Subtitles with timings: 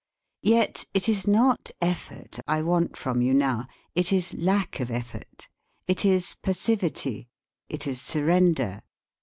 [0.41, 5.47] Yet it is not effort I want from you now; it is lack of effort.
[5.87, 7.29] It is passivity;
[7.69, 8.81] it is surrender.